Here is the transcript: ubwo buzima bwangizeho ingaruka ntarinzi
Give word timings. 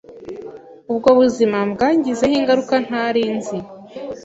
ubwo 0.91 1.09
buzima 1.19 1.57
bwangizeho 1.71 2.35
ingaruka 2.39 2.75
ntarinzi 2.85 3.57